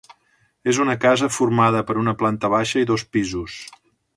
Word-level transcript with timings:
És 0.71 0.77
una 0.85 0.95
casa 1.03 1.29
formada 1.35 1.83
per 1.91 1.99
una 2.07 2.17
planta 2.23 2.53
baixa 2.57 2.85
i 2.85 2.89
dos 2.93 3.05
pisos. 3.17 3.61